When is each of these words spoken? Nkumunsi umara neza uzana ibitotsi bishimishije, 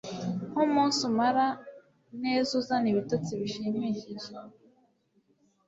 Nkumunsi 0.51 0.99
umara 1.09 1.45
neza 2.23 2.49
uzana 2.59 2.87
ibitotsi 2.93 3.31
bishimishije, 3.39 4.31